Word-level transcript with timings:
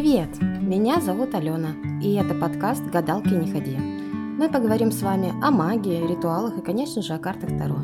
Привет! 0.00 0.40
Меня 0.40 0.98
зовут 0.98 1.34
Алена, 1.34 1.72
и 2.02 2.14
это 2.14 2.34
подкаст 2.34 2.82
«Гадалки 2.86 3.34
не 3.34 3.52
ходи». 3.52 3.76
Мы 3.76 4.48
поговорим 4.48 4.92
с 4.92 5.02
вами 5.02 5.30
о 5.42 5.50
магии, 5.50 6.06
ритуалах 6.06 6.56
и, 6.56 6.62
конечно 6.62 7.02
же, 7.02 7.12
о 7.12 7.18
картах 7.18 7.50
Таро. 7.50 7.76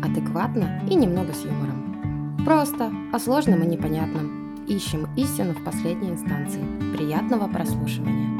Адекватно 0.00 0.80
и 0.88 0.94
немного 0.94 1.32
с 1.32 1.44
юмором. 1.44 2.38
Просто, 2.44 2.92
о 3.12 3.18
сложном 3.18 3.64
и 3.64 3.66
непонятном. 3.66 4.64
Ищем 4.68 5.08
истину 5.16 5.52
в 5.52 5.64
последней 5.64 6.10
инстанции. 6.10 6.62
Приятного 6.96 7.48
прослушивания! 7.48 8.30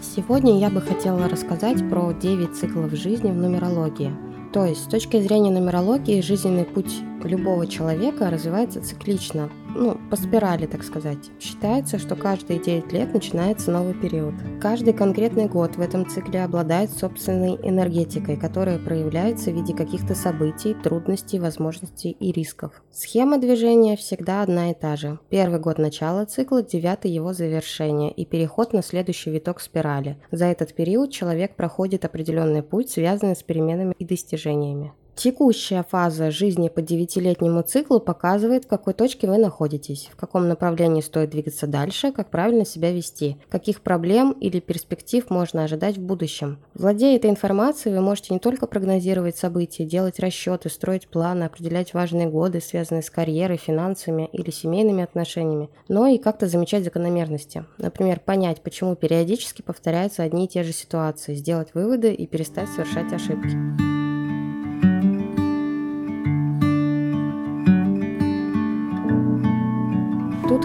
Сегодня 0.00 0.58
я 0.58 0.70
бы 0.70 0.80
хотела 0.80 1.28
рассказать 1.28 1.86
про 1.90 2.14
9 2.14 2.56
циклов 2.56 2.92
жизни 2.92 3.30
в 3.30 3.36
нумерологии– 3.36 4.10
то 4.52 4.66
есть, 4.66 4.84
с 4.84 4.86
точки 4.86 5.20
зрения 5.20 5.50
нумерологии, 5.50 6.20
жизненный 6.20 6.64
путь 6.64 7.00
любого 7.26 7.66
человека 7.66 8.30
развивается 8.30 8.82
циклично, 8.82 9.50
ну, 9.74 9.98
по 10.10 10.16
спирали, 10.16 10.66
так 10.66 10.82
сказать. 10.82 11.30
Считается, 11.40 11.98
что 11.98 12.14
каждые 12.14 12.60
9 12.60 12.92
лет 12.92 13.14
начинается 13.14 13.70
новый 13.70 13.94
период. 13.94 14.34
Каждый 14.60 14.92
конкретный 14.92 15.46
год 15.46 15.76
в 15.76 15.80
этом 15.80 16.08
цикле 16.08 16.44
обладает 16.44 16.90
собственной 16.90 17.58
энергетикой, 17.62 18.36
которая 18.36 18.78
проявляется 18.78 19.50
в 19.50 19.54
виде 19.54 19.74
каких-то 19.74 20.14
событий, 20.14 20.74
трудностей, 20.74 21.38
возможностей 21.38 22.10
и 22.10 22.32
рисков. 22.32 22.82
Схема 22.90 23.38
движения 23.38 23.96
всегда 23.96 24.42
одна 24.42 24.70
и 24.70 24.74
та 24.74 24.96
же. 24.96 25.18
Первый 25.30 25.60
год 25.60 25.78
начала 25.78 26.26
цикла, 26.26 26.62
девятый 26.62 27.10
его 27.10 27.32
завершение 27.32 28.12
и 28.12 28.24
переход 28.26 28.72
на 28.72 28.82
следующий 28.82 29.30
виток 29.30 29.60
спирали. 29.60 30.18
За 30.30 30.46
этот 30.46 30.74
период 30.74 31.10
человек 31.10 31.56
проходит 31.56 32.04
определенный 32.04 32.62
путь, 32.62 32.90
связанный 32.90 33.36
с 33.36 33.42
переменами 33.42 33.94
и 33.98 34.04
достижениями. 34.04 34.92
Текущая 35.14 35.84
фаза 35.88 36.30
жизни 36.30 36.68
по 36.68 36.80
девятилетнему 36.80 37.62
циклу 37.62 38.00
показывает, 38.00 38.64
в 38.64 38.68
какой 38.68 38.94
точке 38.94 39.28
вы 39.28 39.36
находитесь, 39.36 40.08
в 40.10 40.16
каком 40.16 40.48
направлении 40.48 41.02
стоит 41.02 41.30
двигаться 41.30 41.66
дальше, 41.66 42.12
как 42.12 42.30
правильно 42.30 42.64
себя 42.64 42.92
вести, 42.92 43.36
каких 43.50 43.82
проблем 43.82 44.32
или 44.32 44.58
перспектив 44.58 45.28
можно 45.28 45.64
ожидать 45.64 45.98
в 45.98 46.02
будущем. 46.02 46.58
Владея 46.74 47.16
этой 47.16 47.30
информацией, 47.30 47.94
вы 47.94 48.00
можете 48.00 48.32
не 48.32 48.40
только 48.40 48.66
прогнозировать 48.66 49.36
события, 49.36 49.84
делать 49.84 50.18
расчеты, 50.18 50.70
строить 50.70 51.08
планы, 51.08 51.44
определять 51.44 51.92
важные 51.92 52.26
годы, 52.26 52.60
связанные 52.60 53.02
с 53.02 53.10
карьерой, 53.10 53.58
финансами 53.58 54.30
или 54.32 54.50
семейными 54.50 55.04
отношениями, 55.04 55.68
но 55.88 56.06
и 56.06 56.18
как-то 56.18 56.46
замечать 56.46 56.84
закономерности. 56.84 57.66
Например, 57.76 58.18
понять, 58.18 58.62
почему 58.62 58.96
периодически 58.96 59.60
повторяются 59.60 60.22
одни 60.22 60.46
и 60.46 60.48
те 60.48 60.62
же 60.62 60.72
ситуации, 60.72 61.34
сделать 61.34 61.74
выводы 61.74 62.14
и 62.14 62.26
перестать 62.26 62.70
совершать 62.70 63.12
ошибки. 63.12 63.91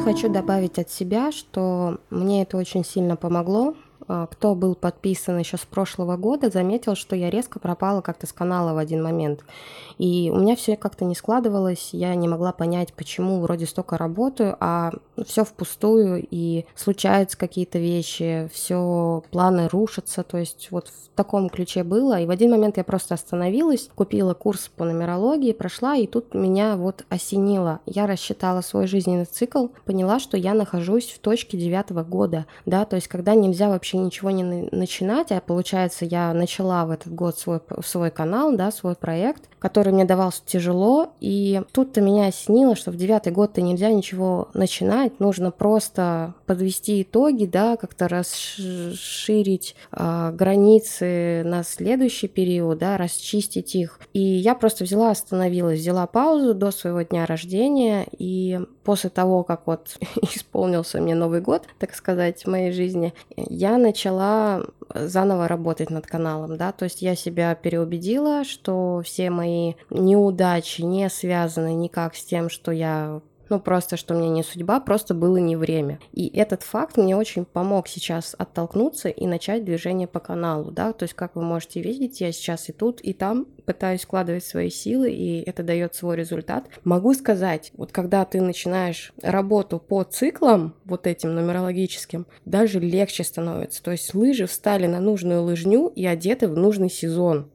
Хочу 0.08 0.30
добавить 0.30 0.80
от 0.80 0.90
себя, 0.90 1.34
что 1.34 1.98
мне 2.10 2.44
это 2.44 2.56
очень 2.56 2.86
сильно 2.86 3.18
помогло, 3.18 3.76
кто 4.08 4.56
был 4.56 4.76
подписан 4.76 5.38
еще 5.38 5.58
с 5.58 5.66
прошлого 5.66 6.18
года, 6.18 6.50
заметил, 6.50 6.96
что 6.96 7.16
я 7.16 7.30
резко 7.30 7.60
пропала 7.60 8.02
как-то 8.02 8.28
с 8.28 8.34
канала 8.34 8.74
в 8.74 8.78
один 8.78 9.04
момент. 9.04 9.44
И 9.98 10.32
у 10.34 10.40
меня 10.40 10.56
все 10.56 10.78
как-то 10.78 11.06
не 11.06 11.16
складывалось, 11.16 11.90
я 11.92 12.14
не 12.16 12.28
могла 12.28 12.52
понять, 12.52 12.94
почему 12.94 13.42
вроде 13.42 13.66
столько 13.66 13.98
работаю, 13.98 14.56
а 14.60 14.94
все 15.26 15.44
впустую, 15.44 16.26
и 16.30 16.66
случаются 16.76 17.38
какие-то 17.38 17.80
вещи, 17.80 18.50
все 18.54 19.23
планы 19.32 19.67
рушатся, 19.67 20.23
то 20.23 20.38
есть 20.38 20.67
вот 20.72 20.88
в 20.88 21.16
таком 21.16 21.50
ключе 21.50 21.84
было. 21.84 22.20
И 22.20 22.26
в 22.26 22.30
один 22.30 22.52
момент 22.52 22.78
я 22.78 22.84
просто 22.84 23.16
остановилась, 23.16 23.90
купила 23.96 24.34
курс 24.34 24.70
по 24.76 24.86
нумерологии, 24.86 25.52
прошла, 25.52 25.96
и 25.96 26.08
тут 26.08 26.34
меня 26.34 26.78
вот 26.78 27.06
осенило. 27.10 27.80
Я 27.86 28.08
рассчитала 28.08 28.62
свой 28.62 28.88
жизненный 28.88 29.26
цикл, 29.26 29.67
поняла, 29.86 30.20
что 30.20 30.38
я 30.38 30.54
нахожусь 30.54 31.10
в 31.10 31.20
точке 31.20 31.58
девятого 31.58 32.04
года, 32.04 32.46
да, 32.66 32.86
то 32.86 32.96
есть 32.96 33.08
когда 33.08 33.34
нельзя 33.34 33.70
вообще 33.70 33.97
ничего 33.98 34.32
не 34.32 34.68
начинать, 34.72 35.32
а 35.32 35.42
получается, 35.42 36.06
я 36.06 36.34
начала 36.34 36.86
в 36.86 36.92
этот 36.92 37.14
год 37.14 37.38
свой, 37.38 37.60
свой 37.84 38.12
канал, 38.12 38.56
да, 38.56 38.72
свой 38.72 38.96
проект, 38.96 39.50
который 39.60 39.92
мне 39.92 40.06
давался 40.06 40.42
тяжело, 40.45 41.14
и 41.20 41.62
тут-то 41.72 42.02
меня 42.02 42.28
осенило, 42.28 42.76
что 42.76 42.92
в 42.92 42.95
девятый 42.95 43.34
год-то 43.34 43.62
нельзя 43.62 43.90
ничего 43.92 44.50
начинать, 44.54 45.20
нужно 45.20 45.52
просто 45.52 46.36
подвести 46.45 47.02
итоги, 47.02 47.45
да, 47.45 47.78
как-то 47.78 48.08
расширить 48.08 49.76
э, 49.92 50.32
границы 50.34 51.44
на 51.44 51.64
следующий 51.64 52.28
период, 52.28 52.78
да, 52.78 52.98
расчистить 52.98 53.76
их. 53.76 54.00
И 54.14 54.20
я 54.20 54.54
просто 54.54 54.84
взяла, 54.84 55.12
остановилась, 55.12 55.80
взяла 55.80 56.06
паузу 56.06 56.54
до 56.54 56.72
своего 56.72 57.02
дня 57.02 57.26
рождения, 57.26 58.06
и 58.17 58.60
после 58.84 59.10
того, 59.10 59.44
как 59.44 59.66
вот 59.66 59.98
исполнился 60.36 61.02
мне 61.02 61.16
Новый 61.16 61.42
год, 61.42 61.64
так 61.80 61.96
сказать, 61.96 62.44
в 62.44 62.48
моей 62.48 62.72
жизни, 62.72 63.14
я 63.36 63.78
начала 63.78 64.64
заново 64.94 65.48
работать 65.48 65.90
над 65.90 66.06
каналом, 66.06 66.58
да, 66.58 66.72
то 66.72 66.86
есть 66.86 67.02
я 67.02 67.16
себя 67.16 67.56
переубедила, 67.56 68.44
что 68.44 69.02
все 69.04 69.30
мои 69.30 69.47
неудачи 69.90 70.82
не 70.82 71.10
связаны 71.10 71.74
никак 71.74 72.16
с 72.16 72.24
тем, 72.24 72.50
что 72.50 72.72
я 72.72 73.22
ну 73.50 73.60
просто, 73.60 73.98
что 73.98 74.14
мне 74.14 74.30
не 74.30 74.44
судьба, 74.44 74.80
просто 74.80 75.14
было 75.14 75.38
не 75.38 75.56
время. 75.56 76.00
И 76.12 76.28
этот 76.28 76.64
факт 76.64 76.98
мне 76.98 77.16
очень 77.16 77.46
помог 77.46 77.88
сейчас 77.88 78.36
оттолкнуться 78.38 79.10
и 79.10 79.26
начать 79.26 79.64
движение 79.64 80.08
по 80.08 80.20
каналу, 80.20 80.72
да, 80.72 80.94
то 80.94 81.04
есть, 81.04 81.14
как 81.14 81.36
вы 81.36 81.44
можете 81.44 81.82
видеть, 81.82 82.22
я 82.22 82.32
сейчас 82.32 82.70
и 82.70 82.74
тут, 82.74 83.02
и 83.02 83.14
там 83.14 83.46
пытаюсь 83.66 84.02
складывать 84.02 84.46
свои 84.46 84.70
силы, 84.70 85.12
и 85.12 85.42
это 85.42 85.64
дает 85.64 85.96
свой 85.96 86.16
результат. 86.16 86.66
Могу 86.84 87.14
сказать, 87.14 87.72
вот 87.76 87.92
когда 87.92 88.24
ты 88.26 88.42
начинаешь 88.42 89.14
работу 89.22 89.80
по 89.80 90.04
циклам, 90.04 90.76
вот 90.86 91.06
этим 91.06 91.36
нумерологическим, 91.36 92.28
даже 92.46 92.80
легче 92.80 93.24
становится. 93.24 93.84
То 93.84 93.92
есть 93.92 94.14
лыжи 94.14 94.46
встали 94.46 94.88
на 94.88 95.00
нужную 95.00 95.44
лыжню 95.44 95.92
и 95.96 96.06
одеты 96.06 96.48
в 96.48 96.56
нужный 96.56 96.90
сезон. 96.90 97.52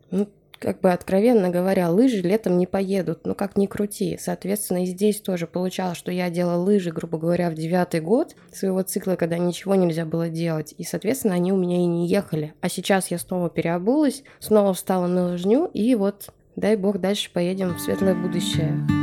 Как 0.63 0.79
бы 0.79 0.93
откровенно 0.93 1.49
говоря, 1.49 1.91
лыжи 1.91 2.19
летом 2.19 2.57
не 2.57 2.69
поедут, 2.69 3.27
ну 3.27 3.35
как 3.35 3.57
ни 3.57 3.67
крути. 3.67 4.17
Соответственно, 4.21 4.85
и 4.85 4.87
здесь 4.87 5.21
тоже 5.21 5.49
получалось, 5.49 5.99
что 5.99 6.13
я 6.13 6.31
делала 6.31 6.63
лыжи, 6.63 6.93
грубо 6.93 7.19
говоря, 7.19 7.51
в 7.51 7.55
девятый 7.55 8.01
год 8.01 8.37
своего 8.53 8.83
цикла, 8.83 9.17
когда 9.17 9.39
ничего 9.39 9.75
нельзя 9.75 10.05
было 10.05 10.29
делать. 10.29 10.73
И, 10.79 10.85
соответственно, 10.85 11.35
они 11.35 11.53
у 11.53 11.57
меня 11.57 11.79
и 11.79 11.87
не 11.87 12.07
ехали. 12.07 12.55
А 12.61 12.69
сейчас 12.69 13.11
я 13.11 13.19
снова 13.19 13.51
переобулась, 13.51 14.23
снова 14.39 14.73
встала 14.73 15.09
на 15.09 15.31
лыжню, 15.31 15.69
и 15.75 15.97
вот, 15.97 16.29
дай 16.55 16.77
бог, 16.77 17.01
дальше 17.01 17.33
поедем 17.33 17.75
в 17.75 17.81
светлое 17.81 18.15
будущее. 18.15 19.02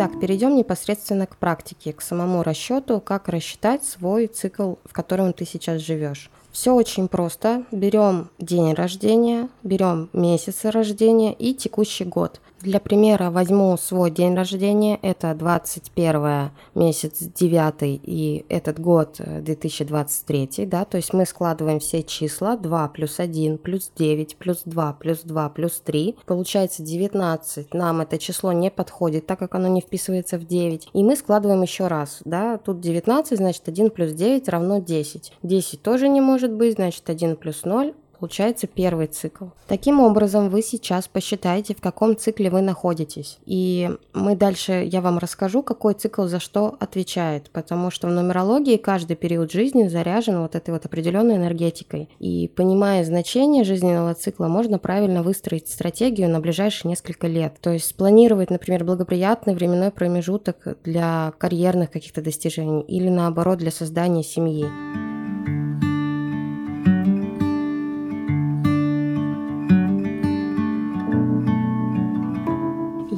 Итак, 0.00 0.20
перейдем 0.20 0.54
непосредственно 0.54 1.26
к 1.26 1.36
практике, 1.36 1.92
к 1.92 2.02
самому 2.02 2.44
расчету, 2.44 3.00
как 3.00 3.28
рассчитать 3.28 3.82
свой 3.82 4.28
цикл, 4.28 4.74
в 4.84 4.92
котором 4.92 5.32
ты 5.32 5.44
сейчас 5.44 5.82
живешь. 5.82 6.30
Все 6.58 6.74
очень 6.74 7.06
просто. 7.06 7.62
Берем 7.70 8.30
день 8.40 8.74
рождения, 8.74 9.48
берем 9.62 10.10
месяц 10.12 10.64
рождения 10.64 11.32
и 11.32 11.54
текущий 11.54 12.04
год. 12.04 12.40
Для 12.60 12.80
примера 12.80 13.30
возьму 13.30 13.76
свой 13.76 14.10
день 14.10 14.34
рождения, 14.34 14.98
это 15.00 15.32
21 15.32 16.50
месяц 16.74 17.18
9 17.20 18.00
и 18.02 18.44
этот 18.48 18.80
год 18.80 19.20
2023, 19.20 20.50
э, 20.56 20.66
да, 20.66 20.84
то 20.84 20.96
есть 20.96 21.12
мы 21.12 21.24
складываем 21.24 21.78
все 21.78 22.02
числа. 22.02 22.56
2 22.56 22.88
плюс 22.88 23.20
1 23.20 23.58
плюс 23.58 23.92
9 23.96 24.36
плюс 24.36 24.62
2 24.64 24.92
плюс 24.94 25.20
2 25.22 25.48
плюс 25.50 25.80
3, 25.84 26.16
получается 26.26 26.82
19, 26.82 27.74
нам 27.74 28.00
это 28.00 28.18
число 28.18 28.52
не 28.52 28.72
подходит, 28.72 29.26
так 29.26 29.38
как 29.38 29.54
оно 29.54 29.68
не 29.68 29.80
вписывается 29.80 30.36
в 30.36 30.44
9, 30.44 30.88
и 30.92 31.04
мы 31.04 31.14
складываем 31.14 31.62
еще 31.62 31.86
раз, 31.86 32.22
да, 32.24 32.58
тут 32.58 32.80
19, 32.80 33.38
значит 33.38 33.68
1 33.68 33.90
плюс 33.90 34.12
9 34.12 34.48
равно 34.48 34.78
10, 34.78 35.32
10 35.44 35.82
тоже 35.82 36.08
не 36.08 36.20
может 36.20 36.47
быть, 36.52 36.74
значит 36.74 37.08
1 37.08 37.36
плюс 37.36 37.64
0 37.64 37.94
получается 38.18 38.66
первый 38.66 39.06
цикл. 39.06 39.46
Таким 39.66 40.00
образом, 40.00 40.48
вы 40.48 40.62
сейчас 40.62 41.08
посчитаете, 41.08 41.74
в 41.74 41.80
каком 41.80 42.16
цикле 42.16 42.50
вы 42.50 42.60
находитесь. 42.60 43.38
И 43.46 43.90
мы 44.12 44.36
дальше, 44.36 44.86
я 44.90 45.00
вам 45.00 45.18
расскажу, 45.18 45.62
какой 45.62 45.94
цикл 45.94 46.24
за 46.24 46.40
что 46.40 46.76
отвечает, 46.80 47.50
потому 47.50 47.90
что 47.90 48.08
в 48.08 48.10
нумерологии 48.10 48.76
каждый 48.76 49.16
период 49.16 49.52
жизни 49.52 49.88
заряжен 49.88 50.40
вот 50.40 50.54
этой 50.54 50.70
вот 50.70 50.84
определенной 50.84 51.36
энергетикой. 51.36 52.08
И 52.18 52.48
понимая 52.48 53.04
значение 53.04 53.64
жизненного 53.64 54.14
цикла, 54.14 54.48
можно 54.48 54.78
правильно 54.78 55.22
выстроить 55.22 55.68
стратегию 55.68 56.28
на 56.28 56.40
ближайшие 56.40 56.90
несколько 56.90 57.26
лет. 57.26 57.56
То 57.60 57.70
есть 57.70 57.86
спланировать, 57.86 58.50
например, 58.50 58.84
благоприятный 58.84 59.54
временной 59.54 59.90
промежуток 59.90 60.78
для 60.84 61.32
карьерных 61.38 61.90
каких-то 61.90 62.22
достижений 62.22 62.82
или 62.82 63.08
наоборот 63.08 63.58
для 63.58 63.70
создания 63.70 64.22
семьи. 64.22 65.07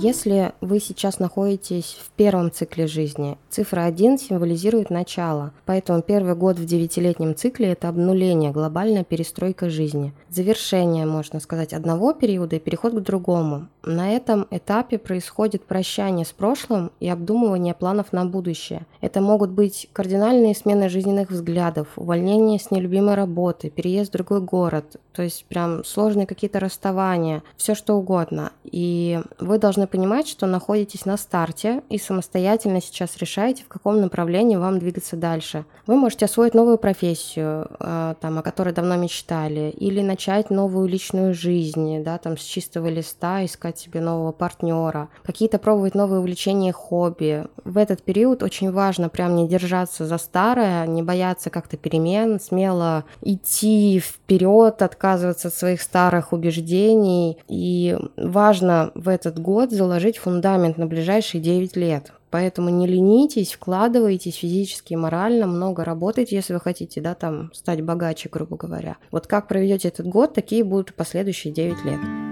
Если 0.03 0.55
вы 0.63 0.81
сейчас 0.81 1.19
находитесь 1.19 1.99
в 2.03 2.11
первом 2.13 2.51
цикле 2.51 2.87
жизни, 2.87 3.37
цифра 3.51 3.83
1 3.83 4.17
символизирует 4.17 4.89
начало, 4.89 5.53
поэтому 5.67 6.01
первый 6.01 6.35
год 6.35 6.59
в 6.59 6.65
девятилетнем 6.65 7.37
цикле– 7.37 7.69
это 7.73 7.91
обнуление, 7.91 8.51
глобальная 8.51 9.05
перестройка 9.05 9.69
жизни. 9.69 10.15
Завершение, 10.31 11.05
можно 11.05 11.39
сказать, 11.39 11.75
одного 11.75 12.15
периода 12.15 12.57
и 12.57 12.61
переход 12.61 12.95
к 12.95 13.01
другому. 13.01 13.69
На 13.83 14.13
этом 14.13 14.47
этапе 14.51 14.97
происходит 14.97 15.67
прощание 15.67 16.25
с 16.25 16.33
прошлым 16.33 16.93
и 17.01 17.07
обдумывание 17.07 17.75
планов 17.75 18.15
на 18.15 18.25
будущее. 18.25 18.87
Это 19.03 19.21
могут 19.21 19.51
быть 19.51 19.91
кардинальные 19.93 20.55
смены 20.55 20.89
жизненных 20.89 21.31
взглядов, 21.31 21.89
увольнение 21.97 22.59
с 22.59 22.71
нелюбимой 22.71 23.17
работы, 23.17 23.69
переезд 23.69 24.09
в 24.09 24.13
другой 24.15 24.41
город, 24.41 24.97
то 25.13 25.23
есть 25.23 25.45
прям 25.47 25.85
сложные 25.85 26.27
какие-то 26.27 26.61
расставания, 26.61 27.43
все 27.57 27.75
что 27.75 27.95
угодно. 27.95 28.53
И 28.65 29.21
вы 29.39 29.59
должны 29.59 29.87
понимать, 29.87 30.29
что 30.29 30.47
находитесь 30.47 31.05
на 31.05 31.17
старте 31.17 31.83
и 31.89 31.99
самостоятельно 31.99 32.81
сейчас 32.81 33.17
решаете, 33.17 33.65
в 33.65 33.69
каком 33.69 34.01
направлении 34.01 34.57
вам 34.57 34.79
двигаться 34.79 35.17
дальше. 35.17 35.65
Вы 35.87 35.97
можете 35.97 36.27
освоить 36.27 36.55
новую 36.55 36.79
профессию, 36.79 37.69
э, 37.79 38.15
там, 38.21 38.39
о 38.39 38.43
которой 38.43 38.73
давно 38.73 38.97
мечтали, 38.97 39.71
или 39.71 40.01
начать 40.01 40.51
новую 40.51 40.89
личную 40.89 41.35
жизнь, 41.35 42.03
да, 42.03 42.19
там, 42.19 42.37
с 42.39 42.43
чистого 42.43 42.89
листа, 42.89 43.45
искать 43.45 43.79
себе 43.79 44.01
нового 44.01 44.33
партнера, 44.33 45.09
какие-то 45.25 45.59
пробовать 45.59 45.95
новые 45.95 46.21
увлечения, 46.21 46.73
хобби. 46.73 47.47
В 47.65 47.77
этот 47.77 48.03
период 48.03 48.43
очень 48.43 48.71
важно 48.71 49.09
прям 49.09 49.35
не 49.35 49.49
держаться 49.49 50.07
за 50.07 50.19
старое, 50.19 50.87
не 50.87 51.03
бояться 51.03 51.51
как-то 51.51 51.77
перемен, 51.77 52.39
смело 52.41 53.05
идти 53.23 54.01
вперед, 54.01 54.77
отказываться 55.01 55.49
от 55.49 55.55
своих 55.55 55.81
старых 55.81 56.33
убеждений. 56.33 57.39
И 57.49 57.97
важно 58.17 58.93
в 58.95 59.09
этот 59.09 59.39
год 59.39 59.71
заложить 59.71 60.19
фундамент 60.19 60.77
на 60.77 60.87
ближайшие 60.87 61.41
9 61.41 61.77
лет. 61.77 62.13
Поэтому 62.31 62.69
не 62.69 62.87
ленитесь, 62.87 63.55
вкладывайтесь 63.55 64.37
физически 64.37 64.93
и 64.93 64.97
морально, 64.97 65.49
много 65.49 65.85
работайте, 65.85 66.37
если 66.37 66.55
вы 66.55 66.61
хотите, 66.61 67.01
да, 67.01 67.15
там, 67.15 67.51
стать 67.53 67.83
богаче, 67.83 68.29
грубо 68.31 68.57
говоря. 68.57 68.99
Вот 69.11 69.27
как 69.27 69.49
проведете 69.49 69.89
этот 69.89 70.07
год, 70.07 70.35
такие 70.35 70.63
будут 70.63 70.95
последующие 70.95 71.53
9 71.53 71.85
лет. 71.85 72.30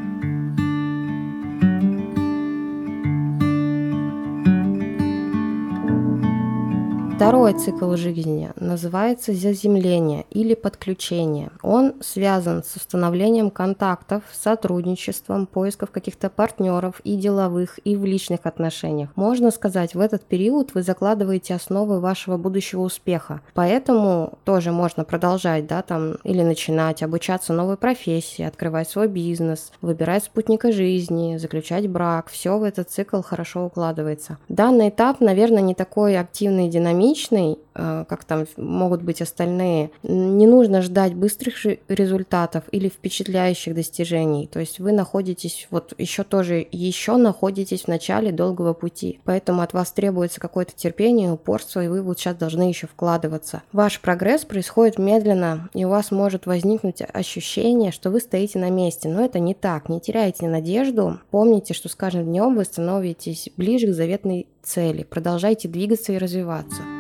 Второй 7.19 7.53
цикл 7.55 7.97
жизни 7.97 8.53
называется 8.55 9.33
заземление 9.35 10.25
или 10.31 10.55
подключение. 10.55 11.51
Он 11.63 11.95
связан 12.01 12.63
с 12.63 12.77
установлением 12.77 13.51
контактов, 13.51 14.23
сотрудничеством, 14.33 15.47
поиском 15.47 15.89
каких-то 15.91 16.31
партнеров 16.31 17.01
и 17.03 17.17
деловых, 17.17 17.81
и 17.83 17.97
в 17.97 18.05
личных 18.05 18.47
отношениях. 18.47 19.11
Можно 19.17 19.51
сказать, 19.51 19.97
в 19.97 20.01
этот 20.01 20.23
период 20.27 20.75
вы 20.75 20.85
закладываете 20.85 21.57
основы 21.57 21.99
вашего 21.99 22.37
будущего 22.37 22.83
успеха. 22.83 23.41
Поэтому 23.53 24.39
тоже 24.45 24.71
можно 24.71 25.03
продолжать, 25.03 25.67
да, 25.67 25.83
там, 25.83 26.19
или 26.23 26.45
начинать 26.45 27.03
обучаться 27.03 27.53
новой 27.53 27.77
профессии, 27.77 28.45
открывать 28.45 28.91
свой 28.91 29.09
бизнес, 29.09 29.73
выбирать 29.81 30.23
спутника 30.23 30.71
жизни, 30.71 31.37
заключать 31.37 31.91
брак. 31.91 32.29
Все 32.29 32.57
в 32.57 32.63
этот 32.63 32.91
цикл 32.91 33.23
хорошо 33.23 33.67
укладывается. 33.67 34.39
Данный 34.49 34.91
этап, 34.91 35.19
наверное, 35.19 35.63
не 35.63 35.75
такой 35.75 36.17
активный 36.17 36.69
и 36.69 36.71
динамичный, 36.71 37.08
единичный, 37.09 37.59
э, 37.75 38.05
как 38.09 38.25
там 38.25 38.47
могут 38.57 39.03
быть 39.03 39.23
остальные. 39.23 39.91
Не 40.03 40.47
нужно 40.47 40.83
ждать 40.83 41.15
быстрых 41.15 41.57
результатов 41.89 42.65
или 42.73 42.89
впечатляющих 42.89 43.75
достижений. 43.75 44.47
То 44.47 44.61
есть 44.61 44.79
вы 44.79 44.93
находитесь, 44.93 45.67
вот 45.71 45.95
еще 45.99 46.25
тоже, 46.25 46.67
еще 46.71 47.17
находитесь 47.17 47.83
в 47.83 47.89
начале 47.89 48.33
долгого 48.33 48.75
пути. 48.75 49.21
Поэтому 49.25 49.63
от 49.63 49.73
вас 49.73 49.93
требуется 49.93 50.41
какое-то 50.41 50.73
терпение, 50.75 51.33
упорство, 51.33 51.83
и 51.83 51.89
вы 51.89 52.03
вот 52.03 52.19
сейчас 52.19 52.37
должны 52.37 52.63
еще 52.63 52.87
вкладываться. 52.87 53.63
Ваш 53.73 54.01
прогресс 54.01 54.45
происходит 54.45 54.99
медленно, 54.99 55.69
и 55.75 55.85
у 55.85 55.89
вас 55.89 56.11
может 56.11 56.47
возникнуть 56.47 57.03
ощущение, 57.13 57.93
что 57.93 58.11
вы 58.11 58.21
стоите 58.21 58.59
на 58.59 58.71
месте. 58.71 59.09
Но 59.09 59.25
это 59.25 59.39
не 59.39 59.55
так. 59.55 59.89
Не 59.89 60.01
теряйте 60.01 60.49
надежду. 60.49 61.19
Помните, 61.31 61.75
что 61.75 61.89
с 61.89 61.95
каждым 61.95 62.25
днем 62.25 62.57
вы 62.57 62.65
становитесь 62.65 63.51
ближе 63.57 63.89
к 63.89 63.95
заветной 63.95 64.47
цели. 64.63 65.03
Продолжайте 65.03 65.69
двигаться 65.69 66.13
и 66.13 66.19
развиваться. 66.19 66.98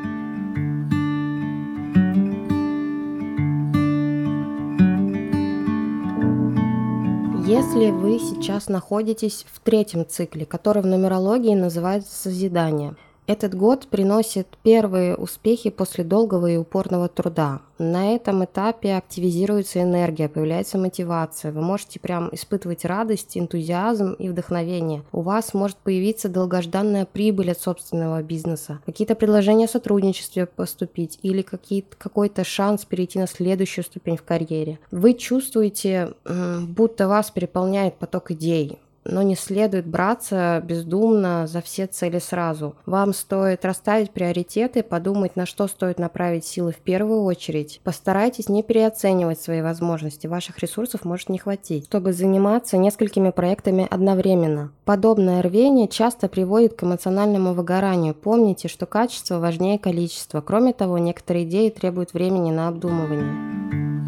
Если 7.48 7.90
вы 7.90 8.18
сейчас 8.18 8.68
находитесь 8.68 9.46
в 9.50 9.60
третьем 9.60 10.06
цикле, 10.06 10.44
который 10.44 10.82
в 10.82 10.86
нумерологии 10.86 11.54
называется 11.54 12.14
созидание– 12.14 12.94
этот 13.28 13.54
год 13.54 13.86
приносит 13.88 14.48
первые 14.62 15.14
успехи 15.14 15.68
после 15.68 16.02
долгого 16.02 16.50
и 16.50 16.56
упорного 16.56 17.08
труда. 17.08 17.60
На 17.78 18.14
этом 18.14 18.44
этапе 18.44 18.94
активизируется 18.96 19.82
энергия, 19.82 20.28
появляется 20.28 20.78
мотивация. 20.78 21.52
Вы 21.52 21.60
можете 21.60 22.00
прям 22.00 22.30
испытывать 22.32 22.84
радость, 22.86 23.36
энтузиазм 23.36 24.14
и 24.14 24.30
вдохновение. 24.30 25.04
У 25.12 25.20
вас 25.20 25.52
может 25.54 25.76
появиться 25.76 26.28
долгожданная 26.28 27.04
прибыль 27.04 27.52
от 27.52 27.60
собственного 27.60 28.22
бизнеса. 28.22 28.80
Какие-то 28.86 29.14
предложения 29.14 29.66
о 29.66 29.68
сотрудничестве 29.68 30.46
поступить 30.46 31.18
или 31.22 31.42
какой-то 31.42 32.44
шанс 32.44 32.86
перейти 32.86 33.18
на 33.18 33.26
следующую 33.28 33.84
ступень 33.84 34.16
в 34.16 34.22
карьере. 34.22 34.80
Вы 34.90 35.12
чувствуете, 35.12 36.14
будто 36.24 37.06
вас 37.06 37.30
переполняет 37.30 37.96
поток 37.96 38.30
идей 38.30 38.78
но 39.08 39.22
не 39.22 39.34
следует 39.34 39.86
браться 39.86 40.62
бездумно 40.64 41.46
за 41.46 41.60
все 41.60 41.86
цели 41.86 42.18
сразу. 42.18 42.76
Вам 42.86 43.12
стоит 43.12 43.64
расставить 43.64 44.10
приоритеты, 44.10 44.82
подумать, 44.82 45.36
на 45.36 45.46
что 45.46 45.66
стоит 45.66 45.98
направить 45.98 46.44
силы 46.44 46.72
в 46.72 46.76
первую 46.76 47.22
очередь. 47.24 47.80
Постарайтесь 47.82 48.48
не 48.48 48.62
переоценивать 48.62 49.40
свои 49.40 49.62
возможности, 49.62 50.26
ваших 50.26 50.58
ресурсов 50.58 51.04
может 51.04 51.28
не 51.28 51.38
хватить, 51.38 51.86
чтобы 51.86 52.12
заниматься 52.12 52.76
несколькими 52.76 53.30
проектами 53.30 53.86
одновременно. 53.90 54.72
Подобное 54.84 55.42
рвение 55.42 55.88
часто 55.88 56.28
приводит 56.28 56.74
к 56.74 56.84
эмоциональному 56.84 57.54
выгоранию. 57.54 58.14
Помните, 58.14 58.68
что 58.68 58.86
качество 58.86 59.38
важнее 59.38 59.78
количества. 59.78 60.40
Кроме 60.40 60.72
того, 60.72 60.98
некоторые 60.98 61.44
идеи 61.44 61.70
требуют 61.70 62.12
времени 62.12 62.50
на 62.50 62.68
обдумывание. 62.68 64.07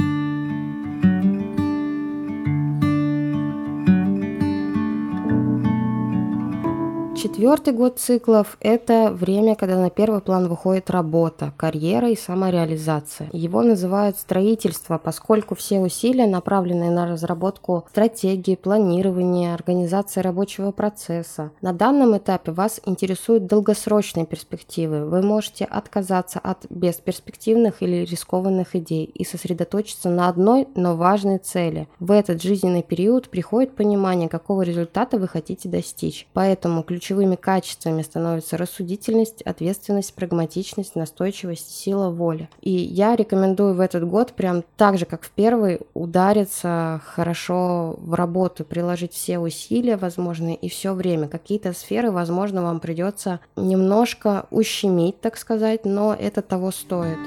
Четвертый 7.23 7.75
год 7.75 7.99
циклов– 7.99 8.57
это 8.61 9.11
время, 9.13 9.55
когда 9.55 9.77
на 9.77 9.91
первый 9.91 10.23
план 10.23 10.49
выходит 10.49 10.89
работа, 10.89 11.53
карьера 11.59 12.09
и 12.09 12.17
самореализация. 12.17 13.29
Его 13.35 13.61
называют 13.61 14.17
строительство, 14.17 14.97
поскольку 14.97 15.55
все 15.55 15.81
усилия 15.81 16.27
направлены 16.27 16.91
на 16.91 17.07
разработку 17.07 17.85
стратегии, 17.91 18.55
планирования, 18.55 19.53
организации 19.53 20.23
рабочего 20.23 20.71
процесса. 20.71 21.51
На 21.61 21.75
данном 21.75 22.17
этапе 22.17 22.53
вас 22.53 22.81
интересуют 22.87 23.47
долгосрочные 23.47 24.25
перспективы. 24.25 25.05
Вы 25.05 25.21
можете 25.21 25.67
отказаться 25.67 26.39
от 26.39 26.65
бесперспективных 26.71 27.83
или 27.83 28.07
рискованных 28.07 28.75
идей 28.77 29.05
и 29.05 29.27
сосредоточиться 29.27 30.09
на 30.09 30.31
одной, 30.31 30.69
но 30.75 30.97
важной 30.97 31.37
цели. 31.37 31.87
В 31.99 32.13
этот 32.13 32.41
жизненный 32.41 32.83
период 32.83 33.29
приходит 33.29 33.77
понимание, 33.77 34.31
какого 34.31 34.63
результата 34.63 35.19
вы 35.19 35.29
хотите 35.29 35.69
достичь. 35.69 36.27
Поэтому 36.33 36.83
ключ 36.83 37.10
ключевыми 37.11 37.35
качествами 37.35 38.03
становятся 38.03 38.57
рассудительность, 38.57 39.43
ответственность, 39.43 40.15
прагматичность, 40.15 40.95
настойчивость, 40.95 41.69
сила 41.69 42.09
воли. 42.09 42.49
И 42.61 42.71
я 42.71 43.17
рекомендую 43.17 43.75
в 43.75 43.81
этот 43.81 44.07
год 44.07 44.33
прям 44.35 44.63
так 44.77 44.97
же, 44.97 45.07
как 45.07 45.25
в 45.25 45.31
первый, 45.31 45.81
удариться 45.93 47.01
хорошо 47.05 47.97
в 47.99 48.15
работу, 48.15 48.65
приложить 48.65 49.13
все 49.13 49.41
усилия 49.41 49.97
возможные 49.97 50.55
и 50.55 50.69
все 50.69 50.95
время. 50.95 51.27
Какие-то 51.27 51.73
сферы, 51.73 52.13
возможно, 52.13 52.63
вам 52.63 52.79
придется 52.79 53.41
немножко 53.57 54.47
ущемить, 54.53 55.21
так 55.21 55.37
сказать, 55.37 55.85
но 55.85 56.15
это 56.15 56.43
того 56.43 56.71
стоит. 56.71 57.19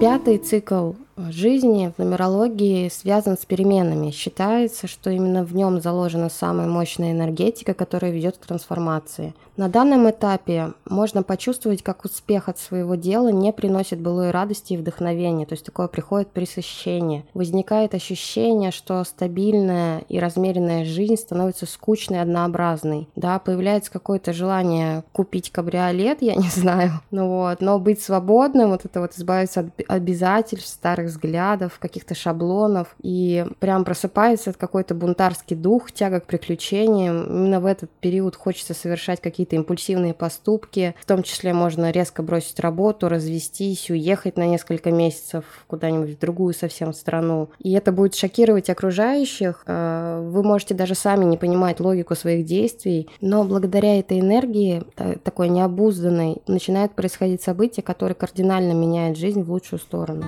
Пятый 0.00 0.38
цикл 0.38 0.92
жизни 1.16 1.92
в 1.96 2.02
нумерологии 2.02 2.88
связан 2.88 3.36
с 3.38 3.44
переменами. 3.44 4.10
Считается, 4.10 4.86
что 4.86 5.10
именно 5.10 5.44
в 5.44 5.54
нем 5.54 5.80
заложена 5.80 6.28
самая 6.28 6.66
мощная 6.66 7.12
энергетика, 7.12 7.74
которая 7.74 8.10
ведет 8.10 8.38
к 8.38 8.46
трансформации. 8.46 9.34
На 9.56 9.68
данном 9.68 10.10
этапе 10.10 10.72
можно 10.84 11.22
почувствовать, 11.22 11.82
как 11.82 12.04
успех 12.04 12.48
от 12.48 12.58
своего 12.58 12.96
дела 12.96 13.28
не 13.28 13.52
приносит 13.52 14.00
былой 14.00 14.32
радости 14.32 14.72
и 14.72 14.76
вдохновения, 14.76 15.46
то 15.46 15.52
есть 15.52 15.64
такое 15.64 15.86
приходит 15.86 16.28
пресыщение. 16.28 17.24
Возникает 17.34 17.94
ощущение, 17.94 18.72
что 18.72 19.04
стабильная 19.04 20.02
и 20.08 20.18
размеренная 20.18 20.84
жизнь 20.84 21.16
становится 21.16 21.66
скучной, 21.66 22.20
однообразной. 22.20 23.08
Да, 23.14 23.38
появляется 23.38 23.92
какое-то 23.92 24.32
желание 24.32 25.04
купить 25.12 25.52
кабриолет, 25.52 26.20
я 26.20 26.34
не 26.34 26.48
знаю, 26.54 26.90
ну 27.12 27.28
вот, 27.28 27.60
но 27.60 27.78
быть 27.78 28.02
свободным, 28.02 28.70
вот 28.70 28.84
это 28.84 29.00
вот 29.00 29.12
избавиться 29.16 29.60
от 29.60 29.66
обязательств, 29.86 30.66
старых 30.66 31.03
взглядов, 31.06 31.78
каких-то 31.78 32.14
шаблонов, 32.14 32.94
и 33.02 33.46
прям 33.58 33.84
просыпается 33.84 34.52
какой-то 34.52 34.94
бунтарский 34.94 35.56
дух, 35.56 35.92
тяга 35.92 36.20
к 36.20 36.26
приключениям. 36.26 37.24
Именно 37.24 37.60
в 37.60 37.66
этот 37.66 37.90
период 38.00 38.36
хочется 38.36 38.74
совершать 38.74 39.20
какие-то 39.20 39.56
импульсивные 39.56 40.14
поступки, 40.14 40.94
в 41.00 41.06
том 41.06 41.22
числе 41.22 41.52
можно 41.52 41.90
резко 41.90 42.22
бросить 42.22 42.60
работу, 42.60 43.08
развестись, 43.08 43.90
уехать 43.90 44.36
на 44.36 44.46
несколько 44.46 44.90
месяцев 44.90 45.44
куда-нибудь 45.66 46.16
в 46.16 46.18
другую 46.18 46.54
совсем 46.54 46.92
страну. 46.92 47.50
И 47.58 47.72
это 47.72 47.92
будет 47.92 48.14
шокировать 48.14 48.70
окружающих. 48.70 49.62
Э, 49.66 50.20
вы 50.24 50.42
можете 50.42 50.74
даже 50.74 50.94
сами 50.94 51.24
не 51.24 51.36
понимать 51.36 51.80
логику 51.80 52.14
своих 52.14 52.44
действий, 52.44 53.08
но 53.20 53.44
благодаря 53.44 53.98
этой 53.98 54.20
энергии, 54.20 54.84
такой 55.22 55.48
необузданной, 55.48 56.42
начинают 56.46 56.94
происходить 56.94 57.42
события, 57.42 57.82
которые 57.82 58.14
кардинально 58.14 58.72
меняют 58.72 59.18
жизнь 59.18 59.42
в 59.42 59.50
лучшую 59.50 59.80
сторону. 59.80 60.24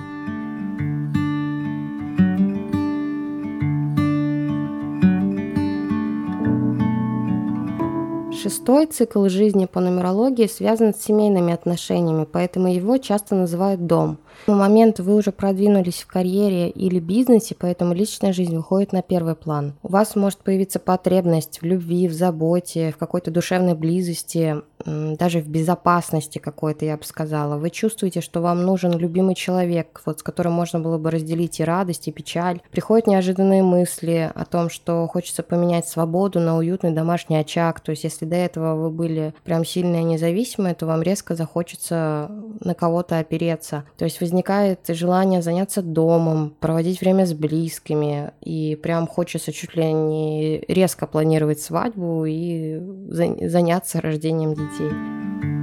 Шестой 8.39 8.85
цикл 8.85 9.27
жизни 9.29 9.65
по 9.65 9.79
нумерологии 9.79 10.45
связан 10.45 10.93
с 10.93 11.01
семейными 11.01 11.51
отношениями, 11.51 12.27
поэтому 12.31 12.71
его 12.71 12.97
часто 12.97 13.33
называют 13.33 13.87
дом. 13.87 14.19
В 14.45 14.51
момент 14.51 14.99
вы 14.99 15.15
уже 15.15 15.31
продвинулись 15.31 16.03
в 16.03 16.07
карьере 16.07 16.69
или 16.69 16.99
бизнесе, 16.99 17.55
поэтому 17.57 17.95
личная 17.95 18.33
жизнь 18.33 18.55
выходит 18.55 18.93
на 18.93 19.01
первый 19.01 19.33
план. 19.33 19.73
У 19.81 19.89
вас 19.89 20.15
может 20.15 20.39
появиться 20.39 20.79
потребность 20.79 21.61
в 21.61 21.65
любви, 21.65 22.07
в 22.07 22.13
заботе, 22.13 22.91
в 22.91 22.97
какой-то 22.97 23.31
душевной 23.31 23.73
близости, 23.73 24.57
даже 24.85 25.41
в 25.41 25.47
безопасности 25.47 26.37
какой-то, 26.37 26.85
я 26.85 26.97
бы 26.97 27.03
сказала. 27.03 27.57
Вы 27.57 27.71
чувствуете, 27.71 28.21
что 28.21 28.41
вам 28.41 28.63
нужен 28.63 28.95
любимый 28.95 29.33
человек, 29.33 30.01
вот, 30.05 30.19
с 30.19 30.23
которым 30.23 30.53
можно 30.53 30.79
было 30.79 30.99
бы 30.99 31.09
разделить 31.09 31.59
и 31.59 31.63
радость, 31.63 32.07
и 32.07 32.11
печаль. 32.11 32.61
Приходят 32.71 33.07
неожиданные 33.07 33.63
мысли 33.63 34.31
о 34.33 34.45
том, 34.45 34.69
что 34.69 35.07
хочется 35.07 35.41
поменять 35.41 35.87
свободу 35.87 36.39
на 36.39 36.55
уютный 36.57 36.91
домашний 36.91 37.37
очаг. 37.37 37.79
То 37.79 37.89
есть, 37.89 38.03
если 38.03 38.26
до 38.27 38.35
этого 38.35 38.75
вы 38.75 38.89
были 38.89 39.33
прям 39.43 39.65
сильные 39.65 40.03
независимые, 40.03 40.75
то 40.75 40.85
вам 40.85 41.01
резко 41.01 41.35
захочется 41.35 42.29
на 42.59 42.73
кого-то 42.73 43.19
опереться. 43.19 43.83
То 43.97 44.05
есть 44.05 44.21
возникает 44.21 44.81
желание 44.87 45.41
заняться 45.41 45.81
домом, 45.81 46.55
проводить 46.59 47.01
время 47.01 47.25
с 47.25 47.33
близкими, 47.33 48.31
и 48.41 48.75
прям 48.75 49.07
хочется 49.07 49.51
чуть 49.51 49.75
ли 49.75 49.91
не 49.91 50.59
резко 50.67 51.07
планировать 51.07 51.59
свадьбу 51.59 52.25
и 52.25 52.79
заняться 53.09 54.01
рождением 54.01 54.53
детей. 54.53 55.56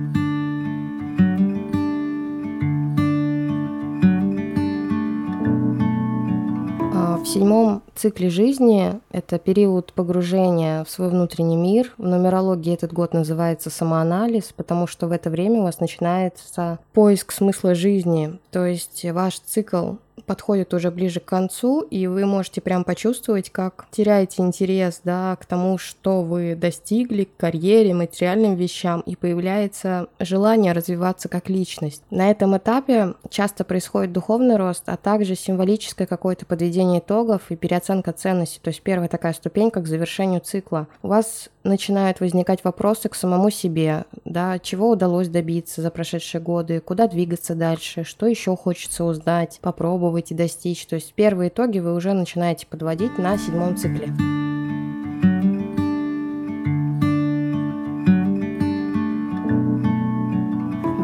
В 7.25 7.27
седьмом 7.27 7.83
цикле 7.95 8.29
жизни 8.29 9.01
это 9.11 9.39
период 9.39 9.95
погружения 9.95 10.85
в 10.85 10.91
свой 10.91 11.09
внутренний 11.09 11.57
мир. 11.57 11.91
В 11.97 12.07
нумерологии 12.07 12.75
этот 12.75 12.93
год 12.93 13.15
называется 13.15 13.71
самоанализ, 13.71 14.53
потому 14.55 14.87
что 14.87 15.09
в 15.09 15.11
это 15.11 15.31
время 15.31 15.61
у 15.61 15.63
вас 15.63 15.81
начинается 15.81 16.79
поиск 16.93 17.33
смысла 17.33 17.75
жизни. 17.75 18.39
То 18.51 18.67
есть 18.67 19.07
ваш 19.07 19.39
цикл 19.39 19.95
подходит 20.25 20.75
уже 20.75 20.91
ближе 20.91 21.21
к 21.21 21.25
концу, 21.25 21.81
и 21.83 22.07
вы 22.07 22.27
можете 22.27 22.61
прям 22.61 22.85
почувствовать, 22.85 23.51
как 23.51 23.87
теряете 23.91 24.43
интерес 24.43 25.01
да, 25.05 25.37
к 25.41 25.47
тому, 25.47 25.79
что 25.79 26.23
вы 26.23 26.55
достигли, 26.55 27.25
к 27.25 27.37
карьере, 27.37 27.95
материальным 27.95 28.55
вещам, 28.55 29.01
и 29.03 29.17
появляется 29.17 30.09
желание 30.19 30.73
развиваться 30.73 31.29
как 31.29 31.49
личность. 31.49 32.03
На 32.11 32.31
этом 32.31 32.57
этапе 32.57 33.15
часто 33.31 33.65
происходит 33.65 34.13
духовный 34.13 34.57
рост, 34.57 34.85
а 34.87 34.97
также 34.97 35.35
символическое 35.35 36.07
какое-то 36.07 36.47
подведение 36.47 37.01
итогов 37.01 37.51
и 37.51 37.57
переоценка 37.57 38.13
ценностей. 38.13 38.61
То 38.63 38.69
есть 38.69 38.83
первая 38.83 39.09
такая 39.09 39.33
ступенька 39.33 39.81
к 39.81 39.87
завершению 39.87 40.41
цикла. 40.41 40.89
У 41.03 41.09
вас 41.09 41.51
начинают 41.65 42.21
возникать 42.21 42.63
вопросы 42.63 43.09
к 43.09 43.15
самому 43.15 43.51
себе, 43.51 44.05
да, 44.25 44.59
чего 44.59 44.91
удалось 44.91 45.29
добиться 45.29 45.81
за 45.83 45.91
прошедшие 45.91 46.41
годы, 46.41 46.81
куда 46.81 47.09
двигаться 47.09 47.55
дальше, 47.55 48.05
что 48.05 48.27
еще 48.27 48.57
хочется 48.57 49.05
узнать, 49.05 49.59
попробовать 49.63 50.31
и 50.31 50.35
достичь. 50.35 50.87
То 50.87 50.97
есть 50.97 51.15
первые 51.15 51.49
итоги 51.49 51.79
вы 51.79 51.95
уже 51.95 52.13
начинаете 52.13 52.67
подводить 52.67 53.19
на 53.19 53.37
седьмом 53.39 53.77
цикле. 53.77 54.13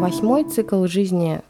Восьмой 0.01 0.45
цикл 0.45 0.87
жизни 0.87 1.43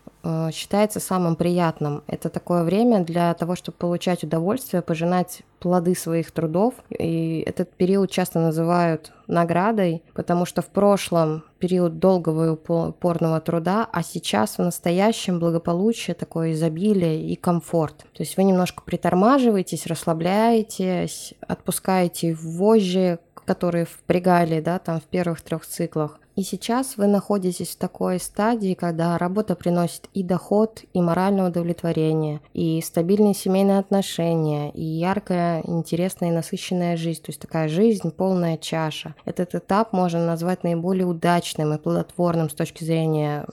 считается 0.52 1.00
самым 1.00 1.36
приятным. 1.36 2.02
Это 2.06 2.28
такое 2.28 2.64
время 2.64 3.04
для 3.04 3.32
того, 3.34 3.56
чтобы 3.56 3.78
получать 3.78 4.24
удовольствие, 4.24 4.82
пожинать 4.82 5.42
плоды 5.58 5.94
своих 5.94 6.30
трудов. 6.30 6.74
И 6.90 7.44
этот 7.46 7.72
период 7.72 8.10
часто 8.10 8.40
называют 8.40 9.12
наградой, 9.26 10.02
потому 10.14 10.46
что 10.46 10.62
в 10.62 10.66
прошлом 10.66 11.44
период 11.58 11.98
долгого 11.98 12.46
и 12.46 12.48
упорного 12.48 13.40
труда, 13.40 13.88
а 13.92 14.02
сейчас 14.02 14.56
в 14.56 14.62
настоящем 14.62 15.38
благополучие, 15.38 16.14
такое 16.14 16.52
изобилие 16.52 17.30
и 17.30 17.36
комфорт. 17.36 17.98
То 18.14 18.22
есть 18.22 18.36
вы 18.36 18.44
немножко 18.44 18.82
притормаживаетесь, 18.82 19.86
расслабляетесь, 19.86 21.34
отпускаете 21.46 22.34
вожжи, 22.34 23.18
которые 23.44 23.84
впрягали, 23.84 24.60
да, 24.60 24.78
там 24.78 25.00
в 25.00 25.04
первых 25.04 25.42
трех 25.42 25.66
циклах. 25.66 26.18
И 26.40 26.42
сейчас 26.42 26.96
вы 26.96 27.06
находитесь 27.06 27.68
в 27.68 27.76
такой 27.76 28.18
стадии, 28.18 28.72
когда 28.72 29.18
работа 29.18 29.54
приносит 29.54 30.08
и 30.14 30.22
доход, 30.22 30.84
и 30.94 31.02
моральное 31.02 31.50
удовлетворение, 31.50 32.40
и 32.54 32.80
стабильные 32.80 33.34
семейные 33.34 33.78
отношения, 33.78 34.70
и 34.70 34.82
яркая, 34.82 35.60
интересная 35.66 36.30
и 36.30 36.32
насыщенная 36.32 36.96
жизнь. 36.96 37.20
То 37.20 37.28
есть 37.28 37.42
такая 37.42 37.68
жизнь, 37.68 38.10
полная 38.10 38.56
чаша. 38.56 39.14
Этот 39.26 39.54
этап 39.54 39.92
можно 39.92 40.24
назвать 40.24 40.64
наиболее 40.64 41.04
удачным 41.04 41.74
и 41.74 41.78
плодотворным 41.78 42.48
с 42.48 42.54
точки 42.54 42.84
зрения 42.84 43.44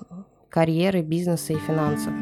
карьеры, 0.48 1.02
бизнеса 1.02 1.52
и 1.52 1.58
финансов. 1.58 2.14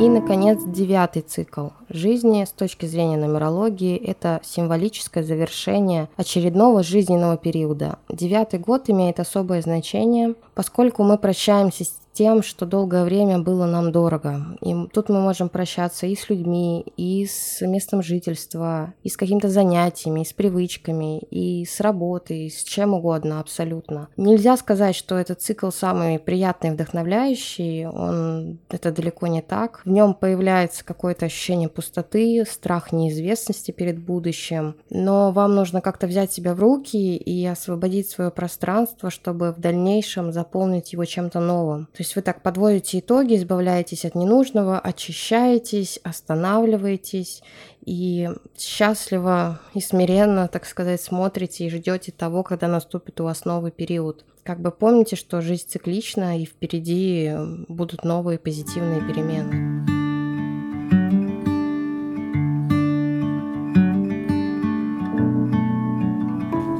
И, 0.00 0.08
наконец, 0.08 0.62
девятый 0.64 1.20
цикл 1.20 1.68
жизни 1.90 2.46
с 2.46 2.52
точки 2.52 2.86
зрения 2.86 3.18
нумерологии– 3.18 3.96
это 3.98 4.40
символическое 4.42 5.22
завершение 5.22 6.08
очередного 6.16 6.82
жизненного 6.82 7.36
периода. 7.36 7.98
Девятый 8.08 8.60
год 8.60 8.88
имеет 8.88 9.20
особое 9.20 9.60
значение, 9.60 10.36
поскольку 10.54 11.02
мы 11.02 11.18
прощаемся 11.18 11.84
с 11.84 11.99
тем, 12.12 12.42
что 12.42 12.66
долгое 12.66 13.04
время 13.04 13.38
было 13.38 13.66
нам 13.66 13.92
дорого. 13.92 14.58
И 14.60 14.74
тут 14.92 15.08
мы 15.08 15.20
можем 15.20 15.48
прощаться 15.48 16.06
и 16.06 16.16
с 16.16 16.28
людьми, 16.28 16.84
и 16.96 17.26
с 17.26 17.60
местом 17.60 18.02
жительства, 18.02 18.94
и 19.02 19.08
с 19.08 19.16
какими-то 19.16 19.48
занятиями, 19.48 20.20
и 20.20 20.24
с 20.24 20.32
привычками, 20.32 21.18
и 21.18 21.64
с 21.64 21.80
работой, 21.80 22.46
и 22.46 22.50
с 22.50 22.62
чем 22.64 22.94
угодно 22.94 23.40
абсолютно. 23.40 24.08
Нельзя 24.16 24.56
сказать, 24.56 24.96
что 24.96 25.16
этот 25.16 25.40
цикл 25.40 25.70
самый 25.70 26.18
приятный 26.18 26.72
вдохновляющий, 26.72 27.86
он 27.86 28.58
это 28.68 28.92
далеко 28.92 29.26
не 29.26 29.42
так. 29.42 29.82
В 29.84 29.90
нем 29.90 30.14
появляется 30.14 30.84
какое-то 30.84 31.26
ощущение 31.26 31.68
пустоты, 31.68 32.44
страх 32.48 32.92
неизвестности 32.92 33.70
перед 33.70 33.98
будущим, 33.98 34.76
но 34.90 35.30
вам 35.32 35.54
нужно 35.54 35.80
как-то 35.80 36.06
взять 36.06 36.32
себя 36.32 36.54
в 36.54 36.60
руки 36.60 37.16
и 37.16 37.46
освободить 37.46 38.08
свое 38.10 38.30
пространство, 38.30 39.10
чтобы 39.10 39.52
в 39.52 39.60
дальнейшем 39.60 40.32
заполнить 40.32 40.92
его 40.92 41.04
чем-то 41.04 41.40
новым. 41.40 41.88
То 42.00 42.02
есть 42.02 42.16
вы 42.16 42.22
так 42.22 42.42
подводите 42.42 43.00
итоги, 43.00 43.36
избавляетесь 43.36 44.06
от 44.06 44.14
ненужного, 44.14 44.78
очищаетесь, 44.78 46.00
останавливаетесь 46.02 47.42
и 47.84 48.30
счастливо 48.56 49.60
и 49.74 49.82
смиренно, 49.82 50.48
так 50.48 50.64
сказать, 50.64 51.02
смотрите 51.02 51.66
и 51.66 51.68
ждете 51.68 52.10
того, 52.10 52.42
когда 52.42 52.68
наступит 52.68 53.20
у 53.20 53.24
вас 53.24 53.44
новый 53.44 53.70
период. 53.70 54.24
Как 54.44 54.62
бы 54.62 54.70
помните, 54.70 55.14
что 55.14 55.42
жизнь 55.42 55.68
циклична 55.68 56.40
и 56.40 56.46
впереди 56.46 57.34
будут 57.68 58.02
новые 58.02 58.38
позитивные 58.38 59.02
перемены. 59.02 59.84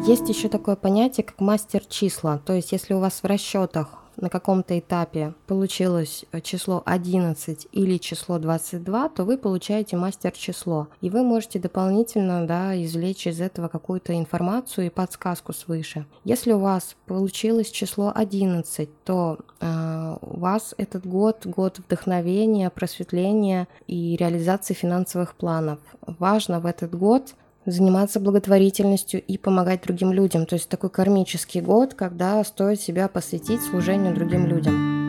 Есть 0.07 0.31
еще 0.31 0.49
такое 0.49 0.77
понятие, 0.77 1.25
как 1.25 1.41
мастер 1.41 1.85
числа. 1.85 2.39
То 2.39 2.55
есть, 2.55 2.73
если 2.73 2.95
у 2.95 3.01
вас 3.01 3.23
в 3.23 3.27
расчетах 3.27 4.00
на 4.21 4.29
каком-то 4.29 4.79
этапе 4.79 5.35
получилось 5.47 6.25
э, 6.33 6.41
число 6.41 6.83
11 6.85 7.69
или 7.73 7.99
число 7.99 8.39
22, 8.39 9.09
то 9.11 9.25
вы 9.25 9.39
получаете 9.39 9.97
мастер-число. 9.97 10.89
И 11.01 11.11
вы 11.11 11.23
можете 11.23 11.59
дополнительно 11.59 12.47
да, 12.47 12.81
извлечь 12.83 13.27
из 13.27 13.41
этого 13.41 13.69
какую-то 13.69 14.17
информацию 14.19 14.87
и 14.87 14.91
подсказку 14.91 15.53
свыше. 15.53 16.07
Если 16.25 16.53
у 16.53 16.59
вас 16.59 16.97
получилось 17.07 17.71
число 17.71 18.13
11, 18.15 18.89
то 19.05 19.39
э, 19.61 20.17
у 20.21 20.39
вас 20.39 20.75
этот 20.79 21.07
год 21.07 21.47
год 21.47 21.79
вдохновения, 21.79 22.71
просветления 22.71 23.69
и 23.87 24.17
реализации 24.17 24.75
финансовых 24.75 25.35
планов. 25.35 25.79
Важно 26.03 26.61
в 26.61 26.67
этот 26.67 26.95
год 26.95 27.35
заниматься 27.67 28.21
благотворительностью 28.21 29.23
и 29.23 29.39
помогать 29.39 29.83
другим 29.83 30.13
людям. 30.13 30.47
То 30.47 30.55
есть 30.55 30.69
такой 30.69 30.91
кармический 30.91 31.61
год, 31.61 31.95
когда 31.95 32.43
стоит 32.45 32.81
себя 32.81 33.09
посвятить 33.09 33.63
служению 33.63 34.15
другим 34.15 34.47
людям. 34.47 35.01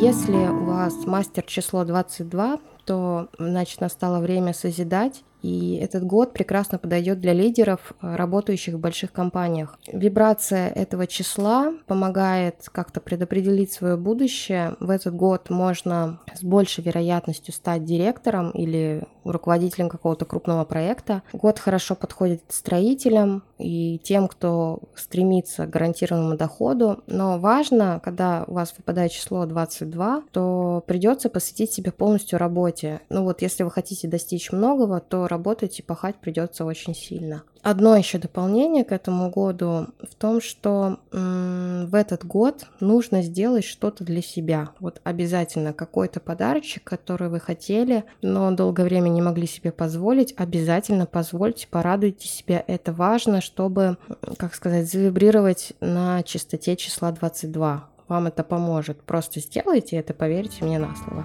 Если 0.00 0.32
у 0.32 0.64
вас 0.64 1.06
мастер 1.06 1.44
число 1.44 1.84
22, 1.84 2.58
то 2.84 3.28
значит 3.38 3.80
настало 3.80 4.18
время 4.18 4.52
созидать 4.52 5.22
и 5.42 5.74
этот 5.74 6.04
год 6.04 6.32
прекрасно 6.32 6.78
подойдет 6.78 7.20
для 7.20 7.32
лидеров, 7.32 7.92
э, 8.00 8.14
работающих 8.16 8.74
в 8.74 8.78
больших 8.78 9.12
компаниях. 9.12 9.78
Вибрация 9.92 10.68
этого 10.68 11.06
числа 11.06 11.72
помогает 11.86 12.68
как-то 12.70 13.00
предопределить 13.00 13.72
свое 13.72 13.96
будущее. 13.96 14.76
В 14.78 14.90
этот 14.90 15.14
год 15.14 15.50
можно 15.50 16.20
с 16.32 16.42
большей 16.42 16.84
вероятностью 16.84 17.52
стать 17.52 17.84
директором 17.84 18.50
или 18.50 19.02
руководителем 19.24 19.88
какого-то 19.88 20.24
крупного 20.24 20.64
проекта. 20.64 21.22
Год 21.32 21.58
хорошо 21.58 21.94
подходит 21.94 22.42
строителям 22.48 23.42
и 23.58 23.98
тем, 24.02 24.28
кто 24.28 24.80
стремится 24.94 25.66
к 25.66 25.70
гарантированному 25.70 26.36
доходу. 26.36 27.02
Но 27.06 27.38
важно, 27.38 28.00
когда 28.02 28.44
у 28.46 28.54
вас 28.54 28.74
выпадает 28.76 29.12
число 29.12 29.46
22, 29.46 30.22
то 30.32 30.84
придется 30.86 31.28
посвятить 31.28 31.72
себе 31.72 31.92
полностью 31.92 32.38
работе. 32.38 33.00
Ну 33.08 33.24
вот, 33.24 33.42
если 33.42 33.62
вы 33.62 33.70
хотите 33.70 34.08
достичь 34.08 34.52
многого, 34.52 35.00
то 35.00 35.28
работать 35.28 35.78
и 35.78 35.82
пахать 35.82 36.16
придется 36.16 36.64
очень 36.64 36.94
сильно. 36.94 37.42
Одно 37.62 37.94
еще 37.94 38.18
дополнение 38.18 38.82
к 38.82 38.90
этому 38.90 39.30
году 39.30 39.86
в 40.00 40.16
том, 40.18 40.40
что 40.40 40.98
в 41.12 41.94
этот 41.94 42.24
год 42.24 42.66
нужно 42.80 43.22
сделать 43.22 43.64
что-то 43.64 44.02
для 44.02 44.20
себя. 44.20 44.70
Вот 44.80 45.00
обязательно 45.04 45.72
какой-то 45.72 46.18
подарочек, 46.18 46.82
который 46.82 47.28
вы 47.28 47.38
хотели, 47.38 48.02
но 48.20 48.50
долгое 48.50 48.82
время 48.82 49.10
не 49.10 49.22
могли 49.22 49.46
себе 49.46 49.70
позволить, 49.70 50.34
обязательно 50.36 51.06
позвольте, 51.06 51.68
порадуйте 51.70 52.26
себя. 52.26 52.64
Это 52.66 52.92
важно, 52.92 53.40
чтобы, 53.40 53.96
как 54.38 54.56
сказать, 54.56 54.90
завибрировать 54.90 55.74
на 55.80 56.24
частоте 56.24 56.74
числа 56.74 57.12
22. 57.12 57.88
Вам 58.08 58.26
это 58.26 58.42
поможет. 58.42 59.00
Просто 59.02 59.38
сделайте 59.38 59.96
это, 59.96 60.14
поверьте 60.14 60.64
мне 60.64 60.80
на 60.80 60.96
слово. 60.96 61.24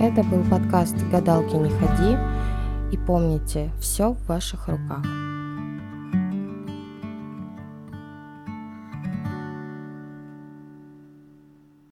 Это 0.00 0.22
был 0.22 0.42
подкаст 0.50 0.96
«Гадалки 1.12 1.56
не 1.56 1.68
ходи». 1.68 2.16
И 2.92 2.96
помните, 2.96 3.70
все 3.80 4.12
в 4.12 4.26
ваших 4.28 4.68
руках. 4.68 5.29